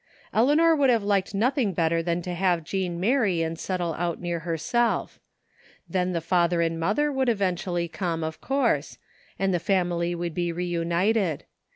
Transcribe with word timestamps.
Eleanor 0.33 0.75
would 0.75 0.89
have 0.89 1.03
liked 1.03 1.35
nothing 1.35 1.73
better 1.73 2.01
than 2.01 2.23
to 2.23 2.33
have 2.33 2.63
Jean 2.63 2.99
marry 2.99 3.43
and 3.43 3.59
settle 3.59 3.93
out 3.93 4.19
near 4.19 4.39
herself. 4.39 5.19
Then 5.87 6.11
the 6.11 6.21
father 6.21 6.59
and 6.59 6.79
mother 6.79 7.11
would 7.11 7.29
eventually 7.29 7.87
come, 7.87 8.23
of 8.23 8.41
course, 8.41 8.97
and 9.37 9.53
the 9.53 9.59
family 9.59 10.15
would 10.15 10.33
be 10.33 10.51
reunited. 10.51 11.43